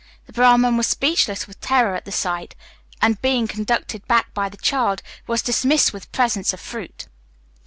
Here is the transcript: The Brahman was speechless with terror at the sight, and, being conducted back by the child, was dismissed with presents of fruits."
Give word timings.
The 0.25 0.33
Brahman 0.33 0.77
was 0.77 0.87
speechless 0.87 1.45
with 1.45 1.61
terror 1.61 1.93
at 1.93 2.05
the 2.05 2.11
sight, 2.11 2.55
and, 3.03 3.21
being 3.21 3.47
conducted 3.47 4.03
back 4.07 4.33
by 4.33 4.49
the 4.49 4.57
child, 4.57 5.03
was 5.27 5.43
dismissed 5.43 5.93
with 5.93 6.11
presents 6.11 6.53
of 6.53 6.59
fruits." 6.59 7.05